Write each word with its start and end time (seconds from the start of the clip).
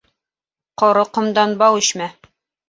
Ҡоро 0.81 1.03
ҡомдан 1.17 1.53
бау 1.61 1.79
ишмә. 1.83 2.09